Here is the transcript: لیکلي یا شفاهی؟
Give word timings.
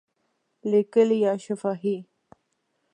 لیکلي 0.71 1.17
یا 1.25 1.33
شفاهی؟ 1.45 1.97